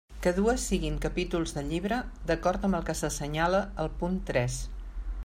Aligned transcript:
Que 0.25 0.31
dues 0.35 0.63
siguin 0.69 0.95
capítols 1.03 1.53
de 1.57 1.63
llibre 1.67 1.99
d'acord 2.31 2.67
amb 2.71 2.79
el 2.79 2.87
que 2.89 2.97
s'assenyala 3.03 3.61
al 3.85 3.93
punt 4.01 4.21
tres. 4.31 4.57